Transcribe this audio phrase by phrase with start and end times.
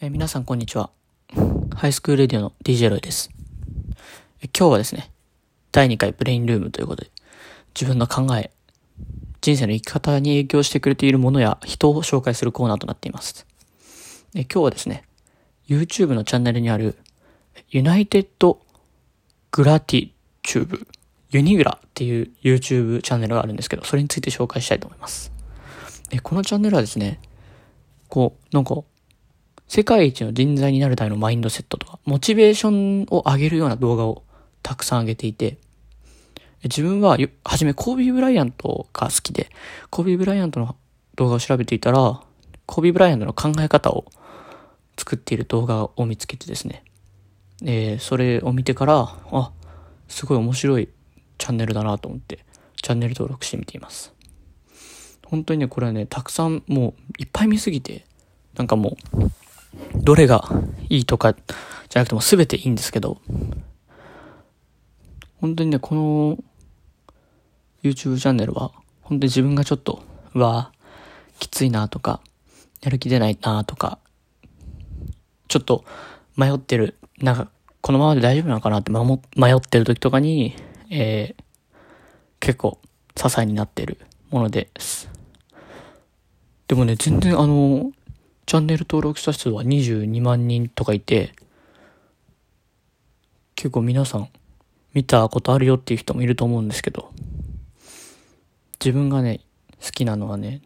[0.00, 0.90] え皆さんこんにちは。
[1.74, 3.30] High School Radio の DJ ロイです。
[4.40, 5.10] え今日はですね、
[5.72, 7.10] 第2回 Brain Room ということで、
[7.74, 8.52] 自分の考え、
[9.40, 13.44] 人生の生き方に影響してくれているものや人を紹介するコーナーとなっています。
[14.36, 15.02] え今日はですね、
[15.66, 16.96] YouTube のチャンネルにある、
[17.72, 18.28] United
[19.50, 20.86] Gratitude
[21.30, 25.32] ユニグラっていう YouTube チャンネルがあるんですけど、それについて紹介したいと思います。
[26.12, 27.20] えこのチャンネルはですね、
[28.06, 28.84] こう、なんか、
[29.68, 34.24] 世界一の人材になるためのマインドセットとか、モチベーションを上げるような動画を
[34.62, 35.58] たくさん上げていて、
[36.64, 39.50] 自分は、はじめコービー・ブライアントが好きで、
[39.90, 40.74] コービー・ブライアントの
[41.16, 42.20] 動画を調べていたら、
[42.66, 44.06] コービー・ブライアントの考え方を
[44.96, 46.82] 作っている動画を見つけてですね、
[47.64, 49.52] えーそれを見てから、あ、
[50.08, 50.88] すごい面白い
[51.36, 52.44] チャンネルだなと思って、
[52.82, 54.14] チャンネル登録してみています。
[55.26, 58.06] 本当にね、これはね、たくさんもういっぱい見すぎて、
[58.56, 59.30] なんかもう、
[59.94, 60.48] どれが
[60.88, 63.20] いいとかじゃなくても全ていいんですけど、
[65.40, 66.38] 本当にね、この
[67.82, 70.02] YouTube チャンネルは、本当に自分がちょっと、
[70.34, 70.72] うわ
[71.38, 72.20] きついなとか、
[72.82, 73.98] やる気出ないなとか、
[75.48, 75.84] ちょっと
[76.36, 77.48] 迷ってる、なんか、
[77.80, 80.54] このままで大丈夫なのかなって迷ってる時とかに、
[80.90, 81.42] えー、
[82.40, 82.78] 結構
[83.16, 83.98] 支えになってる
[84.30, 85.08] ものです。
[86.66, 87.92] でもね、全然あの、
[88.48, 91.34] チャンネル登録者数は22万人とかいて、
[93.54, 94.30] 結構皆さん
[94.94, 97.12] 見たことあるよっていう人もいると思うんですけど、
[98.82, 99.40] 自分がね、
[99.84, 100.62] 好きなのはね、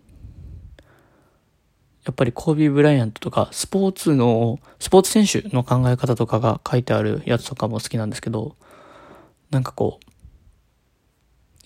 [2.04, 8.54] やっぱりコービー・ブライアントとか、スポーツの、スポーツ選手の考え方とかが書いてあるやつとかも好きなんですけど、
[9.50, 10.10] なんかこう、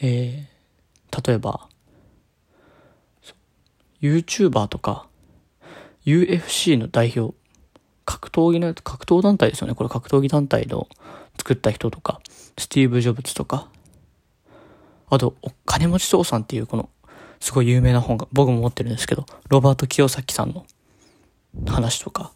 [0.01, 1.69] えー、例えば、
[4.01, 5.07] YouTuber とか、
[6.07, 7.37] UFC の代表、
[8.05, 9.75] 格闘技の、格闘団体ですよね。
[9.75, 10.89] これ格闘技団体の
[11.37, 12.21] 作った人とか、
[12.57, 13.69] スティーブ・ジョブズとか、
[15.09, 16.89] あと、お金持ち父さんっていうこの、
[17.41, 20.65] すごい有名な本が僕も持ってるんですけど、ロバート清崎さんの
[21.67, 22.33] 話とか、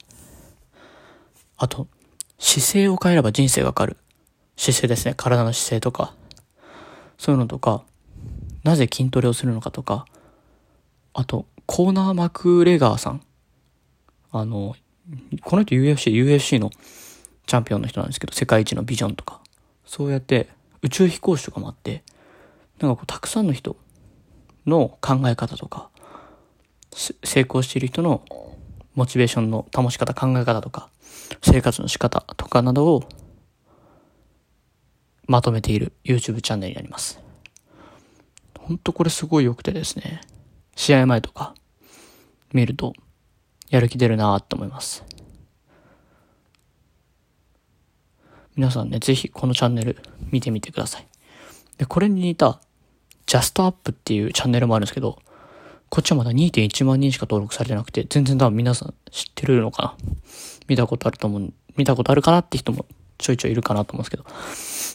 [1.56, 1.86] あと、
[2.38, 3.96] 姿勢を変えれば人生が変わる。
[4.56, 5.14] 姿勢ですね。
[5.16, 6.14] 体の姿勢とか、
[7.18, 7.84] そういうのとか、
[8.64, 10.06] なぜ筋トレをするのかとか、
[11.12, 13.22] あと、コーナー・マクレガーさん。
[14.32, 14.76] あの、
[15.42, 16.70] この人 UFC、UFC の
[17.46, 19.40] チャンピオンの人なんですけど、世界一のビジョンとか。
[19.84, 20.48] そうやって
[20.82, 22.04] 宇宙飛行士とかもあって、
[22.78, 23.76] なんかこう、たくさんの人
[24.66, 25.90] の考え方とか、
[26.92, 28.24] 成功している人の
[28.94, 30.88] モチベーションの保ち方、考え方とか、
[31.42, 33.04] 生活の仕方とかなどを
[35.26, 37.20] まとめている YouTube チャンネルになります。
[38.58, 40.20] ほんとこれすごい良くてですね。
[40.76, 41.54] 試合前とか
[42.52, 42.94] 見ると
[43.70, 45.04] やる気出るなって思います。
[48.56, 49.96] 皆さんね、ぜひこのチャンネル
[50.30, 51.06] 見てみてください。
[51.78, 52.60] で、これに似た
[53.26, 55.18] Just Up っていうチャンネルもあるんですけど、
[55.88, 59.96] こっちはまだ2.1万人しか登録されてなくて、全然多分皆さん知ってるのかな
[60.68, 62.86] 見たことあると思う、見たことあるかなって人も
[63.18, 64.24] ちょいちょいいるかなと思うんですけど、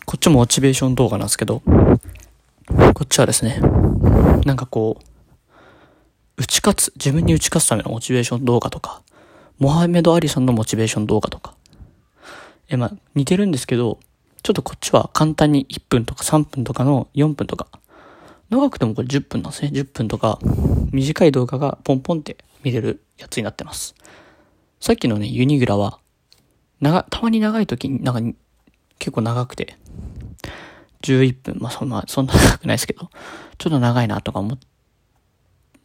[0.06, 3.60] こっちもモチベーション動画なんですけど、こっちはですね、
[4.46, 5.15] なんかこう、
[6.38, 9.02] 打ち勝つ、自分に打ち勝つためのモチベーション動画とか、
[9.58, 11.56] モハメド・アリさんのモチベーション動画とか、
[12.68, 14.00] え、まあ、似てるんですけど、
[14.44, 17.68] ちょっとこっちは簡単に1分とか3分とかの4分とか、
[18.50, 19.72] 長くてもこれ10分なんですね。
[19.74, 20.40] 10分とか、
[20.92, 23.96] 短い動画がポンポンって見れるやつになってます。
[24.80, 26.00] さっきのね、ユニグラは、
[26.82, 28.38] 長、たまに長い時に、なんか、
[29.00, 29.78] 結構長くて、
[31.02, 33.10] 11分、まあそんな、そんな長くないですけど、
[33.58, 34.60] ちょっと長いなとか思う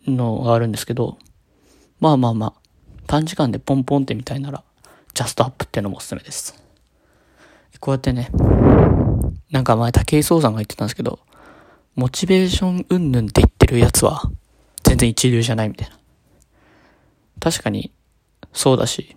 [0.06, 1.18] のがあるんですけど、
[2.00, 2.52] まあまあまあ、
[3.06, 4.64] 短時間でポンポンってみたいなら、
[5.14, 6.54] ジャストアップっていうのもおすすめです。
[7.80, 8.30] こうやってね、
[9.50, 11.20] なんか前武井壮さんが言ってたんですけど、
[11.94, 14.30] モチベーション云々って言ってるやつは、
[14.82, 15.98] 全然一流じゃないみたいな。
[17.40, 17.92] 確かに、
[18.52, 19.16] そうだし、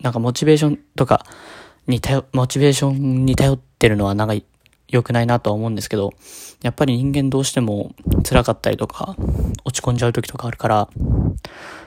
[0.00, 1.26] なんかモチベーションとか
[1.86, 4.34] に頼、モチベーションに頼ってるのはなんか
[4.92, 6.12] 良くないなとは思うんですけど、
[6.62, 7.94] やっぱり人間どうしても
[8.24, 9.16] 辛かったりとか、
[9.64, 10.88] 落ち込んじゃう時とかあるから、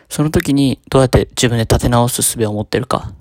[0.09, 3.13] その時にどうやって自分で立て直す術を持ってるか。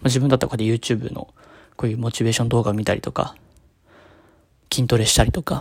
[0.00, 1.32] ま自分だったらこうやって YouTube の
[1.76, 3.36] こういうモチベーション動画見たりとか、
[4.72, 5.60] 筋トレしたりとか、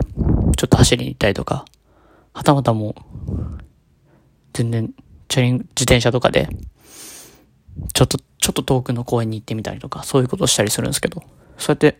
[0.57, 1.65] ちょっと走りに行ったりとか、
[2.33, 2.95] はたまたも
[3.27, 3.61] う、
[4.53, 4.93] 全然、
[5.27, 6.47] チャリン、自転車とかで、
[7.93, 11.23] ちょっと、ちょっと遠くの公園に行ってみたりとか、そういうことをしたりするんですけど、
[11.57, 11.99] そうやって、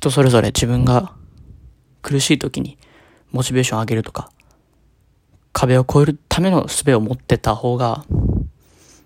[0.00, 1.12] 人それぞれ自分が
[2.00, 2.78] 苦しい時に
[3.32, 4.30] モチベーション上げるとか、
[5.52, 8.06] 壁を越えるための術を持ってた方が、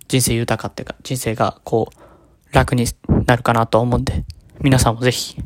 [0.07, 2.87] 人生豊かっていうか、人生がこう、楽に
[3.27, 4.25] なるかなと思うんで、
[4.61, 5.37] 皆さんもぜひ、